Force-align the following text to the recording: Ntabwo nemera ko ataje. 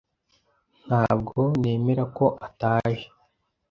Ntabwo 0.85 1.39
nemera 1.61 2.03
ko 2.17 2.25
ataje. 2.47 3.05